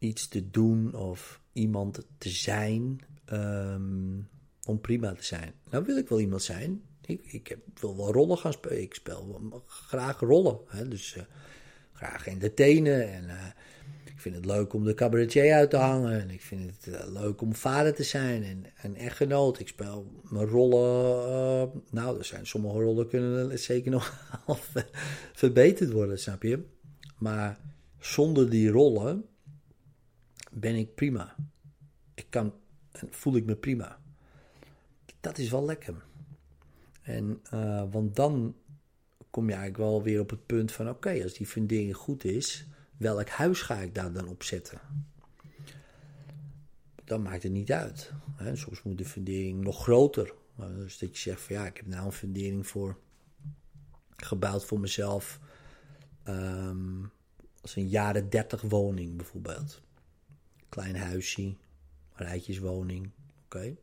iets 0.00 0.28
te 0.28 0.50
doen 0.50 0.94
of 0.94 1.40
iemand 1.52 2.06
te 2.18 2.28
zijn 2.28 3.00
um, 3.32 4.28
om 4.64 4.80
prima 4.80 5.12
te 5.12 5.24
zijn. 5.24 5.52
Nou 5.70 5.84
wil 5.84 5.96
ik 5.96 6.08
wel 6.08 6.20
iemand 6.20 6.42
zijn. 6.42 6.82
Ik, 7.06 7.20
ik 7.24 7.46
heb, 7.46 7.58
wil 7.80 7.96
wel 7.96 8.12
rollen 8.12 8.38
gaan 8.38 8.52
spelen. 8.52 8.82
Ik 8.82 8.94
speel 8.94 9.62
graag 9.66 10.20
rollen. 10.20 10.58
Hè? 10.66 10.88
Dus 10.88 11.16
uh, 11.16 11.22
graag 11.92 12.26
entertainen. 12.26 13.12
En 13.12 13.24
uh, 13.24 13.46
ik 14.04 14.20
vind 14.20 14.34
het 14.34 14.44
leuk 14.44 14.72
om 14.72 14.84
de 14.84 14.94
cabaretier 14.94 15.54
uit 15.54 15.70
te 15.70 15.76
hangen. 15.76 16.20
En 16.20 16.30
ik 16.30 16.40
vind 16.40 16.70
het 16.76 16.94
uh, 16.94 17.12
leuk 17.12 17.40
om 17.40 17.54
vader 17.54 17.94
te 17.94 18.02
zijn. 18.02 18.44
En, 18.44 18.64
en 18.76 18.94
echtgenoot. 18.94 19.58
Ik 19.58 19.68
speel 19.68 20.12
mijn 20.22 20.46
rollen. 20.46 21.70
nou, 21.90 22.18
er 22.18 22.24
zijn 22.24 22.46
sommige 22.46 22.78
rollen 22.78 23.08
kunnen 23.08 23.58
zeker 23.58 23.90
nog 23.90 24.34
verbeterd 25.32 25.92
worden, 25.92 26.18
snap 26.18 26.42
je? 26.42 26.64
Maar 27.18 27.58
zonder 27.98 28.50
die 28.50 28.70
rollen 28.70 29.24
ben 30.50 30.74
ik 30.74 30.94
prima. 30.94 31.36
Ik 32.14 32.26
kan, 32.28 32.54
en 32.92 33.08
voel 33.10 33.36
ik 33.36 33.44
me 33.44 33.56
prima. 33.56 34.00
Dat 35.20 35.38
is 35.38 35.50
wel 35.50 35.64
lekker. 35.64 36.04
En, 37.02 37.42
uh, 37.54 37.84
want 37.90 38.16
dan 38.16 38.56
kom 39.30 39.48
je 39.48 39.54
eigenlijk 39.54 39.90
wel 39.90 40.02
weer 40.02 40.20
op 40.20 40.30
het 40.30 40.46
punt 40.46 40.72
van: 40.72 40.88
oké, 40.88 41.22
als 41.22 41.34
die 41.34 41.46
fundering 41.46 41.96
goed 41.96 42.24
is, 42.24 42.66
welk 42.96 43.28
huis 43.28 43.62
ga 43.62 43.76
ik 43.78 43.94
daar 43.94 44.12
dan 44.12 44.28
op 44.28 44.42
zetten? 44.42 44.80
Dan 47.04 47.22
maakt 47.22 47.42
het 47.42 47.52
niet 47.52 47.72
uit. 47.72 48.12
Hè? 48.36 48.56
Soms 48.56 48.82
moet 48.82 48.98
de 48.98 49.04
fundering 49.04 49.60
nog 49.60 49.82
groter. 49.82 50.34
Dus 50.56 50.98
dat 50.98 51.16
je 51.16 51.30
zegt 51.30 51.40
van 51.40 51.56
ja, 51.56 51.66
ik 51.66 51.76
heb 51.76 51.86
nou 51.86 52.06
een 52.06 52.12
fundering 52.12 52.66
voor 52.66 52.98
gebouwd 54.16 54.64
voor 54.64 54.80
mezelf. 54.80 55.40
Um, 56.28 57.10
als 57.60 57.76
een 57.76 57.88
jaren 57.88 58.30
30 58.30 58.60
woning 58.62 59.16
bijvoorbeeld. 59.16 59.82
Klein 60.70 60.96
huisje, 60.96 61.54
rijtjeswoning. 62.12 63.10
Oké, 63.44 63.76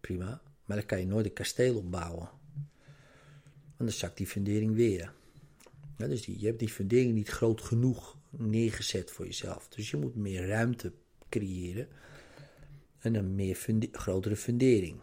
prima. 0.00 0.42
Maar 0.64 0.76
dan 0.76 0.86
kan 0.86 0.98
je 0.98 1.06
nooit 1.06 1.26
een 1.26 1.32
kasteel 1.32 1.76
opbouwen. 1.76 2.28
Want 3.76 3.90
dan 3.90 3.90
zakt 3.90 4.16
die 4.16 4.26
fundering 4.26 4.74
weer. 4.74 5.12
Ja, 5.96 6.06
dus 6.06 6.22
die, 6.22 6.40
je 6.40 6.46
hebt 6.46 6.58
die 6.58 6.68
fundering 6.68 7.14
niet 7.14 7.28
groot 7.28 7.60
genoeg 7.60 8.16
neergezet 8.30 9.10
voor 9.10 9.24
jezelf. 9.24 9.68
Dus 9.68 9.90
je 9.90 9.96
moet 9.96 10.16
meer 10.16 10.46
ruimte 10.46 10.92
creëren. 11.28 11.88
En 12.98 13.14
een 13.14 13.34
meer 13.34 13.54
funde 13.54 13.88
grotere 13.92 14.36
fundering. 14.36 15.00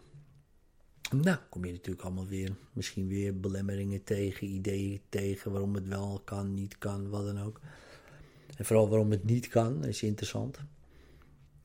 Nou, 1.10 1.38
kom 1.48 1.64
je 1.64 1.72
natuurlijk 1.72 2.04
allemaal 2.04 2.26
weer, 2.26 2.50
misschien 2.72 3.08
weer 3.08 3.40
belemmeringen 3.40 4.04
tegen, 4.04 4.46
ideeën 4.46 5.00
tegen 5.08 5.50
waarom 5.50 5.74
het 5.74 5.88
wel 5.88 6.20
kan, 6.24 6.54
niet 6.54 6.78
kan, 6.78 7.08
wat 7.08 7.24
dan 7.24 7.40
ook. 7.40 7.60
En 8.56 8.64
vooral 8.64 8.88
waarom 8.88 9.10
het 9.10 9.24
niet 9.24 9.48
kan, 9.48 9.84
is 9.84 10.02
interessant. 10.02 10.58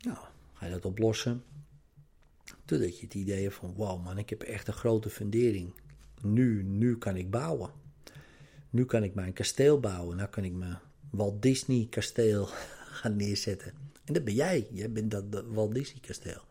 Nou, 0.03 0.17
ga 0.53 0.65
je 0.65 0.71
dat 0.71 0.85
oplossen. 0.85 1.43
Totdat 2.65 2.99
je 2.99 3.05
het 3.05 3.13
idee 3.13 3.43
hebt 3.43 3.55
van, 3.55 3.73
wow 3.73 4.03
man, 4.03 4.17
ik 4.17 4.29
heb 4.29 4.41
echt 4.41 4.67
een 4.67 4.73
grote 4.73 5.09
fundering. 5.09 5.73
Nu, 6.21 6.63
nu 6.63 6.97
kan 6.97 7.15
ik 7.15 7.29
bouwen. 7.29 7.71
Nu 8.69 8.85
kan 8.85 9.03
ik 9.03 9.13
mijn 9.13 9.33
kasteel 9.33 9.79
bouwen. 9.79 10.17
Nu 10.17 10.25
kan 10.25 10.43
ik 10.43 10.53
mijn 10.53 10.79
Walt 11.09 11.41
Disney 11.41 11.87
kasteel 11.89 12.45
gaan 12.99 13.15
neerzetten. 13.15 13.73
En 14.03 14.13
dat 14.13 14.23
ben 14.23 14.33
jij. 14.33 14.67
Jij 14.71 14.91
bent 14.91 15.11
dat, 15.11 15.43
Walt 15.47 15.73
Disney 15.73 16.01
kasteel. 16.01 16.41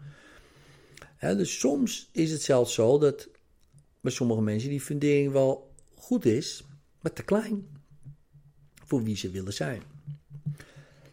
dus 1.19 1.59
soms 1.59 2.09
is 2.13 2.31
het 2.31 2.43
zelfs 2.43 2.75
zo 2.75 2.99
dat 2.99 3.29
bij 4.01 4.13
sommige 4.13 4.41
mensen 4.41 4.71
die 4.71 4.81
fundering 4.81 5.33
wel 5.33 5.75
goed 5.95 6.25
is, 6.25 6.65
maar 7.01 7.13
te 7.13 7.23
klein 7.23 7.67
voor 8.85 9.03
wie 9.03 9.17
ze 9.17 9.31
willen 9.31 9.53
zijn. 9.53 9.83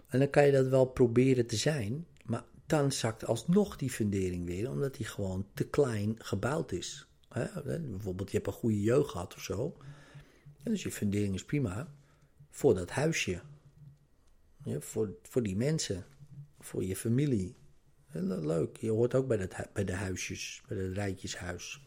En 0.08 0.20
dan 0.20 0.30
kan 0.30 0.46
je 0.46 0.52
dat 0.52 0.68
wel 0.68 0.86
proberen 0.86 1.46
te 1.46 1.56
zijn, 1.56 2.06
dan 2.70 2.92
zakt 2.92 3.26
alsnog 3.26 3.76
die 3.76 3.90
fundering 3.90 4.46
weer, 4.46 4.70
omdat 4.70 4.96
die 4.96 5.06
gewoon 5.06 5.48
te 5.54 5.68
klein 5.68 6.16
gebouwd 6.18 6.72
is. 6.72 7.08
bijvoorbeeld, 7.64 8.32
je 8.32 8.36
hebt 8.38 8.48
een 8.48 8.54
goede 8.54 8.82
jeugd 8.82 9.10
gehad 9.10 9.36
of 9.36 9.42
zo. 9.42 9.78
dus 10.64 10.84
je 10.84 10.92
fundering 10.92 11.36
is 11.36 11.46
prima 11.46 11.94
voor 12.50 12.74
dat 12.74 12.90
huisje. 12.90 13.42
voor, 14.80 15.14
voor 15.24 15.44
die 15.44 15.56
mensen, 15.56 16.06
voor 16.60 16.84
je 16.84 16.96
familie. 16.96 17.56
leuk, 18.12 18.78
je 18.78 18.92
hoort 18.92 19.16
ook 19.16 19.28
bij, 19.28 19.38
dat, 19.38 19.56
bij 19.74 19.86
de 19.86 19.94
huisjes, 19.94 20.62
bij 20.68 20.78
het 20.78 20.94
rijtjeshuis. 20.94 21.84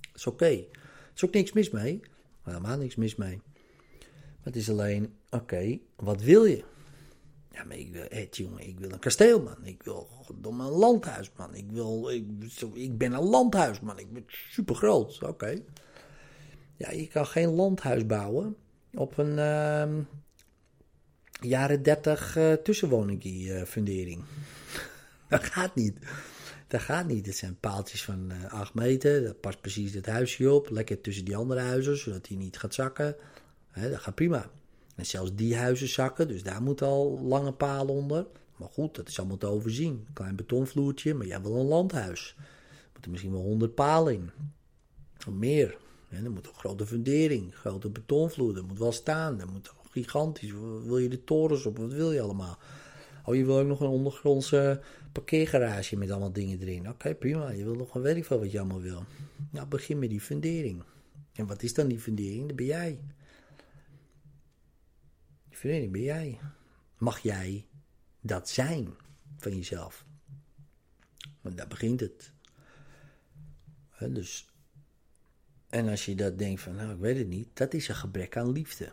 Dat 0.00 0.14
is 0.14 0.26
oké. 0.26 0.44
Er 0.46 0.68
is 1.14 1.24
ook 1.24 1.32
niks 1.32 1.52
mis 1.52 1.70
mee. 1.70 2.00
Helemaal 2.42 2.78
niks 2.78 2.96
mis 2.96 3.16
mee. 3.16 3.40
Maar 3.96 4.42
het 4.42 4.56
is 4.56 4.70
alleen, 4.70 5.14
oké, 5.30 5.78
wat 5.96 6.22
wil 6.22 6.44
je? 6.44 6.64
Ja, 7.58 7.64
maar 7.64 7.76
ik 7.76 7.92
wil, 7.92 8.04
ik 8.58 8.78
wil 8.78 8.92
een 8.92 8.98
kasteel, 8.98 9.42
man. 9.42 9.64
Ik 9.66 9.82
wil 9.82 10.08
goddomme 10.10 10.64
een 10.64 10.70
landhuis, 10.70 11.30
man. 11.36 11.54
Ik, 11.54 11.70
wil, 11.70 12.10
ik, 12.10 12.24
ik 12.74 12.98
ben 12.98 13.12
een 13.12 13.24
landhuis, 13.24 13.80
man. 13.80 13.98
Ik 13.98 14.12
ben 14.12 14.24
super 14.28 14.74
groot. 14.74 15.22
Oké. 15.22 15.62
Ja, 16.76 16.90
je 16.90 17.06
kan 17.06 17.26
geen 17.26 17.48
landhuis 17.48 18.06
bouwen 18.06 18.56
op 18.94 19.18
een 19.18 19.36
uh, 19.36 20.04
jaren 21.40 21.82
30 21.82 22.36
uh, 22.36 22.52
tussenwoningie-fundering. 22.52 24.24
dat 25.28 25.44
gaat 25.44 25.74
niet. 25.74 25.98
Dat 26.66 26.80
gaat 26.80 27.06
niet. 27.06 27.26
Het 27.26 27.36
zijn 27.36 27.60
paaltjes 27.60 28.04
van 28.04 28.32
uh, 28.32 28.52
8 28.52 28.74
meter. 28.74 29.22
Dat 29.22 29.40
past 29.40 29.60
precies 29.60 29.94
het 29.94 30.06
huisje 30.06 30.52
op. 30.52 30.70
Lekker 30.70 31.00
tussen 31.00 31.24
die 31.24 31.36
andere 31.36 31.60
huizen, 31.60 31.96
zodat 31.96 32.28
hij 32.28 32.36
niet 32.36 32.58
gaat 32.58 32.74
zakken. 32.74 33.16
dat 33.74 34.00
gaat 34.00 34.14
prima. 34.14 34.50
En 34.98 35.06
zelfs 35.06 35.34
die 35.34 35.56
huizen 35.56 35.88
zakken, 35.88 36.28
dus 36.28 36.42
daar 36.42 36.62
moeten 36.62 36.86
al 36.86 37.20
lange 37.20 37.52
palen 37.52 37.94
onder. 37.94 38.26
Maar 38.56 38.68
goed, 38.68 38.94
dat 38.94 39.08
is 39.08 39.18
allemaal 39.18 39.36
te 39.36 39.46
overzien. 39.46 40.06
Klein 40.12 40.36
betonvloertje, 40.36 41.14
maar 41.14 41.26
jij 41.26 41.40
wil 41.42 41.56
een 41.56 41.66
landhuis. 41.66 42.34
Er 42.38 42.90
moeten 42.92 43.10
misschien 43.10 43.32
wel 43.32 43.42
honderd 43.42 43.74
palen 43.74 44.14
in. 44.14 44.30
Of 45.26 45.32
meer. 45.32 45.76
En 46.08 46.24
er 46.24 46.30
moet 46.30 46.46
een 46.46 46.54
grote 46.54 46.86
fundering, 46.86 47.54
grote 47.54 47.90
betonvloer. 47.90 48.54
Dat 48.54 48.66
moet 48.66 48.78
wel 48.78 48.92
staan. 48.92 49.38
Dat 49.38 49.50
moet 49.50 49.72
gigantisch. 49.90 50.52
Wil 50.84 50.98
je 50.98 51.08
de 51.08 51.24
torens 51.24 51.66
op? 51.66 51.78
Wat 51.78 51.92
wil 51.92 52.12
je 52.12 52.20
allemaal? 52.20 52.58
Oh, 53.24 53.34
je 53.34 53.44
wil 53.44 53.58
ook 53.58 53.66
nog 53.66 53.80
een 53.80 53.86
ondergrondse 53.86 54.80
parkeergarage 55.12 55.96
met 55.96 56.10
allemaal 56.10 56.32
dingen 56.32 56.60
erin. 56.60 56.88
Oké, 56.88 57.14
prima. 57.14 57.50
Je 57.50 57.64
wil 57.64 57.74
nog 57.74 57.94
een 57.94 58.02
werk 58.02 58.24
van 58.24 58.38
wat 58.38 58.50
je 58.50 58.58
allemaal 58.58 58.80
wil. 58.80 59.04
Nou, 59.50 59.66
begin 59.66 59.98
met 59.98 60.10
die 60.10 60.20
fundering. 60.20 60.82
En 61.32 61.46
wat 61.46 61.62
is 61.62 61.74
dan 61.74 61.88
die 61.88 62.00
fundering? 62.00 62.46
Dat 62.46 62.56
ben 62.56 62.66
jij. 62.66 62.98
Vereniging 65.58 65.92
ben 65.92 66.02
jij. 66.02 66.40
Mag 66.98 67.18
jij 67.18 67.66
dat 68.20 68.48
zijn 68.48 68.94
van 69.36 69.56
jezelf? 69.56 70.04
Want 71.40 71.56
daar 71.56 71.68
begint 71.68 72.00
het. 72.00 72.32
dus, 73.98 74.48
en 75.68 75.88
als 75.88 76.04
je 76.04 76.14
dat 76.14 76.38
denkt 76.38 76.60
van, 76.60 76.74
nou 76.74 76.92
ik 76.92 76.98
weet 76.98 77.18
het 77.18 77.28
niet, 77.28 77.48
dat 77.52 77.74
is 77.74 77.88
een 77.88 77.94
gebrek 77.94 78.36
aan 78.36 78.52
liefde. 78.52 78.92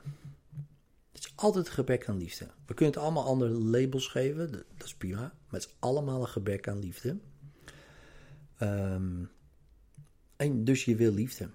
Het 1.11 1.23
is 1.23 1.33
altijd 1.35 1.67
een 1.67 1.73
gebrek 1.73 2.09
aan 2.09 2.17
liefde. 2.17 2.45
We 2.65 2.73
kunnen 2.73 2.93
het 2.93 3.03
allemaal 3.03 3.25
andere 3.25 3.51
labels 3.51 4.07
geven, 4.07 4.51
dat, 4.51 4.85
is 4.85 4.95
prima, 4.95 5.19
maar 5.19 5.59
het 5.59 5.65
is 5.65 5.75
allemaal 5.79 6.21
een 6.21 6.27
gebrek 6.27 6.67
aan 6.67 6.79
liefde. 6.79 7.17
Um, 8.61 9.31
en 10.35 10.63
dus 10.63 10.85
je 10.85 10.95
wil 10.95 11.13
liefde. 11.13 11.49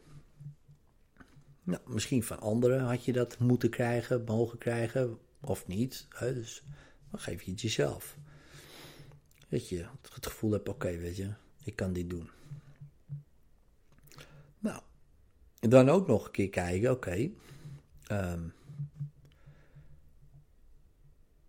Nou, 1.71 1.83
misschien 1.87 2.23
van 2.23 2.41
anderen 2.41 2.81
had 2.81 3.05
je 3.05 3.13
dat 3.13 3.39
moeten 3.39 3.71
krijgen, 3.71 4.25
mogen 4.25 4.59
krijgen, 4.59 5.19
of 5.41 5.67
niet. 5.67 6.07
Hè? 6.09 6.35
Dus 6.35 6.63
dan 7.11 7.21
geef 7.21 7.43
je 7.43 7.51
het 7.51 7.61
jezelf. 7.61 8.17
Dat 9.49 9.69
je 9.69 9.87
het 10.13 10.27
gevoel 10.27 10.53
hebt, 10.53 10.69
oké, 10.69 10.97
weet 10.97 11.17
je, 11.17 11.33
ik 11.65 11.77
kan 11.77 11.93
dit 11.93 12.11
doen. 12.11 12.31
Nou, 14.59 14.83
dan 15.59 15.89
ook 15.89 16.07
nog 16.07 16.25
een 16.25 16.31
keer 16.31 16.49
kijken, 16.49 16.91
oké, 16.91 17.31
ehm, 18.07 18.49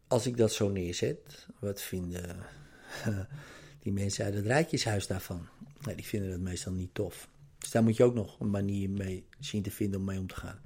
als 0.08 0.26
ik 0.26 0.38
dat 0.38 0.52
zo 0.54 0.70
neerzet, 0.70 1.48
wat 1.60 1.82
vinden 1.82 2.38
die 3.84 3.94
mensen 3.94 4.26
uit 4.26 4.34
het 4.34 4.46
rijtjeshuis 4.46 5.08
daarvan? 5.08 5.48
Nou, 5.80 5.96
die 5.96 6.06
vinden 6.06 6.30
dat 6.30 6.40
meestal 6.40 6.74
niet 6.74 6.94
tof. 6.94 7.30
Dus 7.62 7.72
daar 7.72 7.84
moet 7.84 7.98
je 7.98 8.04
ook 8.04 8.14
nog 8.14 8.40
een 8.40 8.50
manier 8.50 8.90
mee 8.90 9.26
zien 9.40 9.62
te 9.62 9.72
vinden 9.72 10.00
om 10.00 10.06
mee 10.06 10.20
om 10.20 10.28
te 10.28 10.36
gaan. 10.36 10.62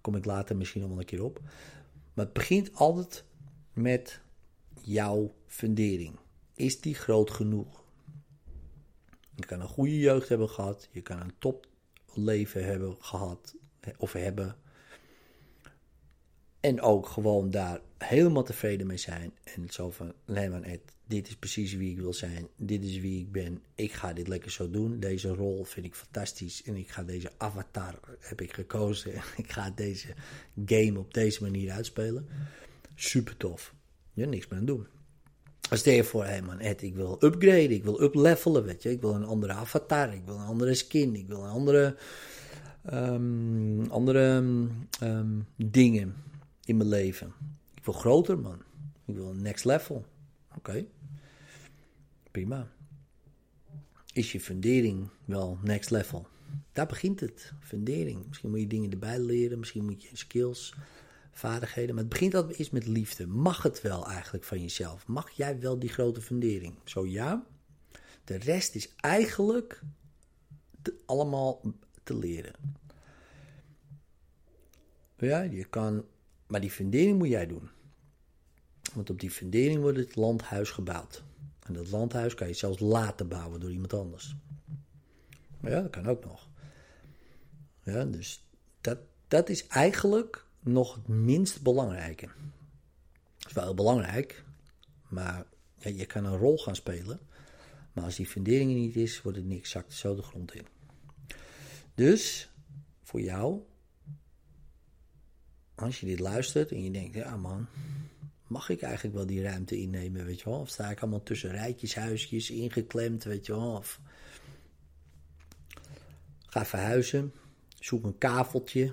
Kom 0.00 0.16
ik 0.16 0.24
later 0.24 0.56
misschien 0.56 0.80
nog 0.80 0.90
wel 0.90 0.98
een 0.98 1.04
keer 1.04 1.24
op. 1.24 1.40
Maar 2.14 2.24
het 2.24 2.34
begint 2.34 2.74
altijd 2.74 3.24
met 3.72 4.20
jouw 4.80 5.34
fundering. 5.46 6.18
Is 6.54 6.80
die 6.80 6.94
groot 6.94 7.30
genoeg? 7.30 7.84
Je 9.34 9.46
kan 9.46 9.60
een 9.60 9.68
goede 9.68 9.98
jeugd 9.98 10.28
hebben 10.28 10.48
gehad. 10.48 10.88
Je 10.92 11.00
kan 11.00 11.20
een 11.20 11.34
topleven 11.38 12.64
hebben 12.64 12.96
gehad 13.00 13.54
of 13.96 14.12
hebben. 14.12 14.56
En 16.60 16.80
ook 16.80 17.06
gewoon 17.06 17.50
daar 17.50 17.80
helemaal 17.98 18.42
tevreden 18.42 18.86
mee 18.86 18.96
zijn. 18.96 19.32
En 19.44 19.70
zo 19.70 19.90
van, 19.90 20.12
nee 20.24 20.50
man 20.50 20.64
Ed, 20.64 20.80
dit 21.06 21.28
is 21.28 21.36
precies 21.36 21.74
wie 21.74 21.90
ik 21.90 21.98
wil 21.98 22.12
zijn. 22.12 22.48
Dit 22.56 22.84
is 22.84 22.98
wie 22.98 23.20
ik 23.20 23.32
ben. 23.32 23.62
Ik 23.74 23.92
ga 23.92 24.12
dit 24.12 24.28
lekker 24.28 24.50
zo 24.50 24.70
doen. 24.70 25.00
Deze 25.00 25.28
rol 25.28 25.64
vind 25.64 25.86
ik 25.86 25.94
fantastisch. 25.94 26.62
En 26.62 26.76
ik 26.76 26.88
ga 26.88 27.02
deze 27.02 27.30
avatar, 27.36 28.00
heb 28.18 28.40
ik 28.40 28.52
gekozen. 28.52 29.12
ik 29.42 29.52
ga 29.52 29.70
deze 29.70 30.08
game 30.66 30.98
op 30.98 31.14
deze 31.14 31.42
manier 31.42 31.70
uitspelen. 31.70 32.28
Super 32.94 33.36
tof. 33.36 33.74
Je 34.12 34.26
niks 34.26 34.48
meer 34.48 34.58
aan 34.58 34.64
doen. 34.64 34.86
Stel 35.70 35.92
je 35.92 36.04
voor, 36.04 36.24
hé 36.24 36.42
man, 36.42 36.58
Ed, 36.58 36.82
ik 36.82 36.94
wil 36.94 37.16
upgraden, 37.24 37.70
ik 37.70 37.84
wil 37.84 38.02
uplevelen, 38.02 38.64
weet 38.64 38.82
je. 38.82 38.90
Ik 38.90 39.00
wil 39.00 39.14
een 39.14 39.24
andere 39.24 39.52
avatar, 39.52 40.14
ik 40.14 40.22
wil 40.24 40.34
een 40.34 40.46
andere 40.46 40.74
skin, 40.74 41.14
ik 41.14 41.26
wil 41.26 41.44
een 41.44 41.50
andere, 41.50 41.96
ehm, 42.84 43.84
andere 43.88 44.42
ehm, 45.00 45.40
dingen 45.56 46.14
in 46.64 46.76
mijn 46.76 46.88
leven. 46.88 47.32
Ik 47.74 47.84
wil 47.84 47.94
groter, 47.94 48.38
man. 48.38 48.58
Ik 49.06 49.14
wil 49.14 49.32
next 49.34 49.64
level. 49.64 50.04
Oké, 50.56 50.84
prima. 52.36 52.72
Is 54.12 54.32
je 54.32 54.40
fundering 54.40 55.08
wel 55.24 55.58
next 55.62 55.90
level? 55.90 56.28
Daar 56.72 56.86
begint 56.86 57.20
het, 57.20 57.52
fundering. 57.60 58.26
Misschien 58.26 58.50
moet 58.50 58.60
je 58.60 58.66
dingen 58.66 58.90
erbij 58.90 59.18
leren, 59.18 59.58
misschien 59.58 59.84
moet 59.84 60.02
je 60.02 60.16
skills 60.16 60.74
vaardigheden. 61.32 61.94
Maar 61.94 62.04
het 62.04 62.12
begint 62.12 62.34
altijd 62.34 62.72
met 62.72 62.86
liefde. 62.86 63.26
Mag 63.26 63.62
het 63.62 63.82
wel 63.82 64.06
eigenlijk 64.06 64.44
van 64.44 64.60
jezelf? 64.60 65.06
Mag 65.06 65.30
jij 65.30 65.60
wel 65.60 65.78
die 65.78 65.88
grote 65.88 66.20
fundering? 66.20 66.74
Zo 66.84 67.06
ja. 67.06 67.46
De 68.24 68.36
rest 68.36 68.74
is 68.74 68.94
eigenlijk 68.96 69.82
allemaal 71.06 71.60
te 72.02 72.16
leren. 72.16 72.54
Ja, 75.18 75.40
je 75.40 75.64
kan, 75.64 76.04
maar 76.46 76.60
die 76.60 76.70
fundering 76.70 77.18
moet 77.18 77.28
jij 77.28 77.46
doen. 77.46 77.68
Want 78.94 79.10
op 79.10 79.20
die 79.20 79.30
fundering 79.30 79.80
wordt 79.80 79.98
het 79.98 80.16
landhuis 80.16 80.70
gebouwd. 80.70 81.24
En 81.66 81.72
dat 81.72 81.90
landhuis 81.90 82.34
kan 82.34 82.48
je 82.48 82.54
zelfs 82.54 82.78
laten 82.78 83.28
bouwen 83.28 83.60
door 83.60 83.70
iemand 83.70 83.94
anders. 83.94 84.36
Ja, 85.62 85.80
dat 85.80 85.90
kan 85.90 86.06
ook 86.06 86.24
nog. 86.24 86.48
Ja, 87.82 88.04
dus 88.04 88.46
dat, 88.80 88.98
dat 89.28 89.48
is 89.48 89.66
eigenlijk 89.66 90.44
nog 90.60 90.94
het 90.94 91.08
minst 91.08 91.62
belangrijke. 91.62 92.28
Het 93.38 93.46
is 93.46 93.52
wel 93.52 93.74
belangrijk, 93.74 94.44
maar 95.08 95.46
ja, 95.78 95.90
je 95.90 96.06
kan 96.06 96.24
een 96.24 96.38
rol 96.38 96.58
gaan 96.58 96.76
spelen. 96.76 97.20
Maar 97.92 98.04
als 98.04 98.16
die 98.16 98.26
fundering 98.26 98.70
er 98.70 98.76
niet 98.76 98.96
is, 98.96 99.22
wordt 99.22 99.38
het 99.38 99.46
niks, 99.46 99.70
zakt 99.70 99.92
zo 99.92 100.14
de 100.14 100.22
grond 100.22 100.54
in. 100.54 100.66
Dus 101.94 102.50
voor 103.02 103.20
jou, 103.20 103.62
als 105.74 106.00
je 106.00 106.06
dit 106.06 106.18
luistert 106.18 106.70
en 106.70 106.82
je 106.82 106.90
denkt, 106.90 107.14
ja 107.14 107.36
man, 107.36 107.66
mag 108.46 108.68
ik 108.68 108.82
eigenlijk 108.82 109.14
wel 109.14 109.26
die 109.26 109.42
ruimte 109.42 109.76
innemen, 109.76 110.24
weet 110.24 110.38
je 110.40 110.50
wel? 110.50 110.58
Of 110.58 110.68
sta 110.68 110.90
ik 110.90 111.00
allemaal 111.00 111.22
tussen 111.22 111.50
rijtjeshuisjes 111.50 112.50
ingeklemd, 112.50 113.24
weet 113.24 113.46
je 113.46 113.52
wel? 113.52 113.74
Of 113.76 114.00
ga 116.46 116.64
verhuizen, 116.64 117.32
zoek 117.80 118.04
een 118.04 118.18
kaveltje. 118.18 118.92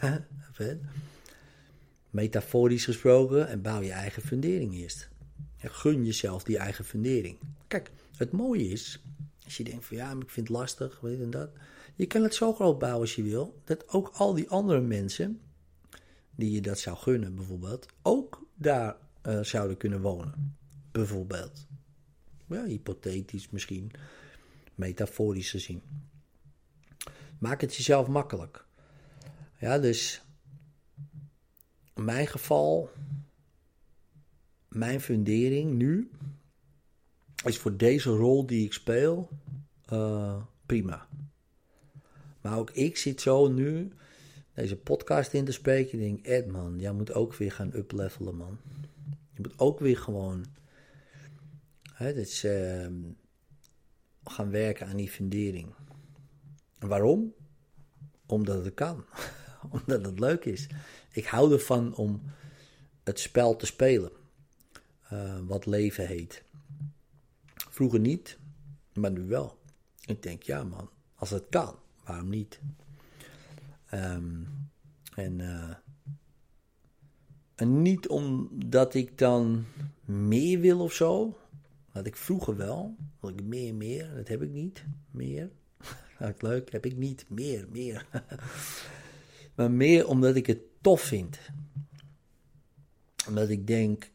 metaforisch 2.14 2.84
gesproken, 2.84 3.48
en 3.48 3.62
bouw 3.62 3.80
je 3.80 3.92
eigen 3.92 4.22
fundering 4.22 4.74
eerst. 4.74 5.08
En 5.58 5.70
gun 5.70 6.04
jezelf 6.04 6.42
die 6.42 6.58
eigen 6.58 6.84
fundering. 6.84 7.38
Kijk, 7.66 7.90
het 8.16 8.32
mooie 8.32 8.68
is, 8.68 9.02
als 9.44 9.56
je 9.56 9.64
denkt 9.64 9.84
van 9.84 9.96
ja, 9.96 10.10
ik 10.10 10.30
vind 10.30 10.48
het 10.48 10.56
lastig, 10.56 11.00
weet 11.00 11.20
en 11.20 11.30
dat. 11.30 11.50
Je 11.94 12.06
kan 12.06 12.22
het 12.22 12.34
zo 12.34 12.52
groot 12.52 12.78
bouwen 12.78 13.00
als 13.00 13.14
je 13.14 13.22
wil, 13.22 13.60
dat 13.64 13.88
ook 13.88 14.10
al 14.12 14.34
die 14.34 14.48
andere 14.48 14.80
mensen, 14.80 15.40
die 16.34 16.50
je 16.50 16.60
dat 16.60 16.78
zou 16.78 16.96
gunnen 16.96 17.34
bijvoorbeeld, 17.34 17.86
ook 18.02 18.43
daar 18.54 18.96
uh, 19.26 19.40
zouden 19.40 19.76
kunnen 19.76 20.00
wonen. 20.00 20.56
Bijvoorbeeld. 20.92 21.66
Ja, 22.46 22.64
hypothetisch 22.64 23.50
misschien, 23.50 23.90
metaforisch 24.74 25.50
gezien. 25.50 25.82
Maak 27.38 27.60
het 27.60 27.76
jezelf 27.76 28.08
makkelijk. 28.08 28.66
Ja, 29.58 29.78
dus 29.78 30.22
in 31.94 32.04
mijn 32.04 32.26
geval, 32.26 32.90
mijn 34.68 35.00
fundering 35.00 35.74
nu 35.74 36.10
is 37.44 37.58
voor 37.58 37.76
deze 37.76 38.10
rol 38.10 38.46
die 38.46 38.64
ik 38.64 38.72
speel 38.72 39.28
uh, 39.92 40.42
prima. 40.66 41.08
Maar 42.40 42.58
ook 42.58 42.70
ik 42.70 42.96
zit 42.96 43.20
zo 43.20 43.48
nu 43.48 43.92
deze 44.54 44.76
podcast 44.76 45.32
in 45.32 45.44
te 45.44 45.52
spreken. 45.52 46.00
Ik 46.00 46.04
denk, 46.04 46.26
Ed 46.26 46.46
man, 46.46 46.78
jij 46.78 46.92
moet 46.92 47.12
ook 47.12 47.34
weer 47.34 47.52
gaan 47.52 47.70
uplevelen 47.74 48.36
man. 48.36 48.58
Je 49.32 49.40
moet 49.40 49.58
ook 49.58 49.80
weer 49.80 49.98
gewoon 49.98 50.44
hè, 51.92 52.14
uh, 52.14 52.86
gaan 54.24 54.50
werken 54.50 54.86
aan 54.86 54.96
die 54.96 55.10
fundering. 55.10 55.74
En 56.78 56.88
waarom? 56.88 57.34
Omdat 58.26 58.64
het 58.64 58.74
kan. 58.74 59.04
Omdat 59.86 60.04
het 60.04 60.18
leuk 60.18 60.44
is. 60.44 60.66
Ik 61.12 61.26
hou 61.26 61.52
ervan 61.52 61.94
om 61.94 62.22
het 63.02 63.18
spel 63.20 63.56
te 63.56 63.66
spelen. 63.66 64.10
Uh, 65.12 65.38
wat 65.42 65.66
leven 65.66 66.06
heet. 66.06 66.42
Vroeger 67.54 68.00
niet, 68.00 68.38
maar 68.92 69.10
nu 69.10 69.26
wel. 69.26 69.58
Ik 70.06 70.22
denk, 70.22 70.42
ja 70.42 70.64
man, 70.64 70.90
als 71.14 71.30
het 71.30 71.44
kan, 71.50 71.78
waarom 72.04 72.28
niet? 72.28 72.60
Um, 73.94 74.48
en, 75.14 75.38
uh, 75.38 75.74
en 77.54 77.82
niet 77.82 78.08
omdat 78.08 78.94
ik 78.94 79.18
dan 79.18 79.64
meer 80.04 80.60
wil 80.60 80.80
of 80.80 80.92
zo. 80.92 81.38
Dat 81.92 82.06
ik 82.06 82.16
vroeger 82.16 82.56
wel. 82.56 82.96
Wil 83.20 83.30
ik 83.30 83.42
meer, 83.42 83.74
meer. 83.74 84.14
Dat 84.14 84.28
heb 84.28 84.42
ik 84.42 84.50
niet. 84.50 84.84
Meer. 85.10 85.50
Dat 86.18 86.42
leuk. 86.42 86.72
Heb 86.72 86.86
ik 86.86 86.96
niet. 86.96 87.24
Meer, 87.28 87.66
meer. 87.70 88.06
maar 89.56 89.70
meer 89.70 90.08
omdat 90.08 90.36
ik 90.36 90.46
het 90.46 90.60
tof 90.80 91.00
vind. 91.00 91.38
Omdat 93.28 93.48
ik 93.48 93.66
denk, 93.66 94.10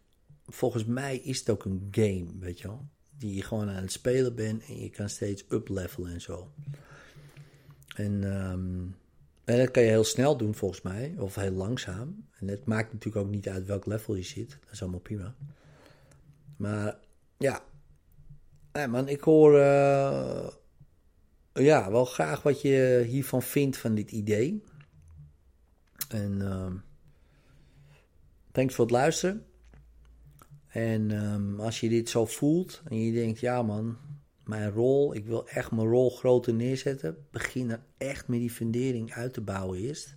volgens 0.48 0.86
mij 0.86 1.18
is 1.18 1.40
het 1.40 1.50
ook 1.50 1.66
een 1.66 1.88
game, 1.92 2.28
weet 2.40 2.60
je 2.60 2.68
wel. 2.68 2.88
Die 3.18 3.36
je 3.36 3.44
gewoon 3.44 3.70
aan 3.70 3.82
het 3.82 3.92
spelen 3.92 4.36
bent 4.36 4.66
en 4.66 4.80
je 4.80 4.90
kan 4.90 5.10
steeds 5.10 5.46
uplevelen 5.50 6.14
en 6.14 6.22
zo. 6.22 6.52
En, 7.96 8.24
um, 8.24 8.96
en 9.50 9.58
dat 9.58 9.72
kan 9.72 9.84
je 9.84 9.90
heel 9.90 10.04
snel 10.04 10.38
doen 10.38 10.56
volgens 10.56 10.82
mij, 10.82 11.16
of 11.18 11.36
heel 11.36 11.52
langzaam. 11.52 12.28
En 12.40 12.48
het 12.48 12.66
maakt 12.66 12.94
natuurlijk 12.94 13.26
ook 13.26 13.32
niet 13.32 13.50
uit 13.50 13.66
welk 13.66 13.86
level 13.86 14.16
je 14.16 14.24
zit. 14.24 14.50
Dat 14.50 14.72
is 14.72 14.82
allemaal 14.82 15.00
prima. 15.00 15.36
Maar 16.58 16.98
ja, 17.38 17.64
nee 18.74 18.88
man, 18.88 19.08
ik 19.08 19.22
hoor 19.22 19.54
uh, 19.54 20.48
ja, 21.54 21.92
wel 21.92 22.06
graag 22.06 22.42
wat 22.42 22.62
je 22.62 23.06
hiervan 23.08 23.42
vindt 23.42 23.78
van 23.78 23.96
dit 23.96 24.12
idee. 24.12 24.64
En 26.10 26.40
uh, 26.42 26.72
thanks 28.52 28.76
voor 28.76 28.86
het 28.86 28.94
luisteren. 28.94 29.46
En 30.68 31.12
um, 31.12 31.60
als 31.60 31.80
je 31.80 31.90
dit 31.90 32.10
zo 32.10 32.26
voelt 32.26 32.82
en 32.90 33.02
je 33.02 33.14
denkt, 33.14 33.40
ja 33.40 33.62
man, 33.62 33.98
mijn 34.50 34.72
rol, 34.72 35.16
ik 35.16 35.26
wil 35.26 35.48
echt 35.48 35.72
mijn 35.72 35.88
rol 35.88 36.10
groter 36.10 36.54
neerzetten. 36.54 37.26
Begin 37.32 37.72
er 37.72 37.84
echt 37.98 38.28
met 38.28 38.40
die 38.40 38.52
fundering 38.52 39.14
uit 39.14 39.34
te 39.34 39.42
bouwen 39.42 39.80
eerst. 39.80 40.14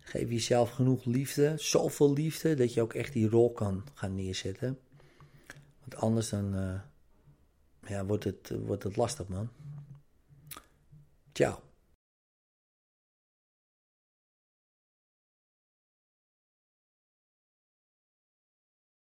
Geef 0.00 0.30
jezelf 0.30 0.70
genoeg 0.70 1.04
liefde, 1.04 1.54
zoveel 1.56 2.12
liefde, 2.12 2.54
dat 2.54 2.74
je 2.74 2.82
ook 2.82 2.94
echt 2.94 3.12
die 3.12 3.28
rol 3.28 3.52
kan 3.52 3.84
gaan 3.94 4.14
neerzetten. 4.14 4.78
Want 5.80 5.96
anders 5.96 6.28
dan 6.28 6.54
uh, 6.54 6.80
ja, 7.86 8.04
wordt, 8.04 8.24
het, 8.24 8.52
wordt 8.66 8.82
het 8.82 8.96
lastig, 8.96 9.28
man. 9.28 9.48
Ciao. 11.32 11.67